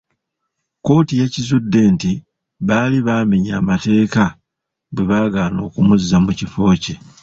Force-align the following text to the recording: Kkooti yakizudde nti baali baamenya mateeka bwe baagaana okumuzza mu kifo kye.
Kkooti 0.79 1.13
yakizudde 1.21 1.79
nti 1.93 2.11
baali 2.67 2.97
baamenya 3.07 3.55
mateeka 3.69 4.23
bwe 4.93 5.03
baagaana 5.09 5.59
okumuzza 5.67 6.15
mu 6.25 6.31
kifo 6.39 6.61
kye. 6.83 6.95